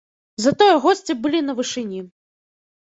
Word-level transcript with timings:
Затое 0.45 0.71
госці 0.85 1.17
былі 1.27 1.45
на 1.51 1.59
вышыні. 1.61 2.05